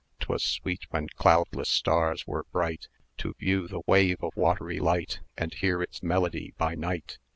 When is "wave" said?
3.85-4.17